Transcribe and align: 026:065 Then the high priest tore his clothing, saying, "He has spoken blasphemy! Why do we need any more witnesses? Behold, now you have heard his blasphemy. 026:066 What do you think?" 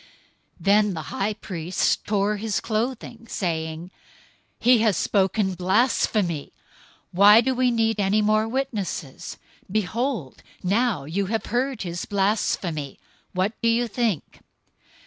026:065 0.57 0.57
Then 0.65 0.93
the 0.95 1.01
high 1.03 1.33
priest 1.35 2.05
tore 2.07 2.37
his 2.37 2.59
clothing, 2.59 3.27
saying, 3.27 3.91
"He 4.57 4.79
has 4.79 4.97
spoken 4.97 5.53
blasphemy! 5.53 6.53
Why 7.11 7.39
do 7.39 7.53
we 7.53 7.69
need 7.69 7.99
any 7.99 8.23
more 8.23 8.47
witnesses? 8.47 9.37
Behold, 9.71 10.41
now 10.63 11.05
you 11.05 11.27
have 11.27 11.45
heard 11.45 11.83
his 11.83 12.05
blasphemy. 12.05 12.97
026:066 13.35 13.35
What 13.35 13.61
do 13.61 13.69
you 13.69 13.87
think?" 13.87 14.39